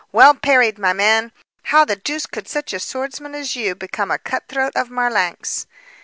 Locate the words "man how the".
0.93-1.95